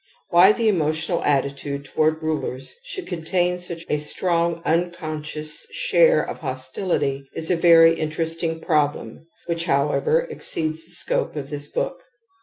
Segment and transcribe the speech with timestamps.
[0.29, 7.27] Why the emotional attitude towards rulers should contain such a strong unconscious share of hostility
[7.35, 12.01] is a very interesting problem which, however, exceeds the scope of this book.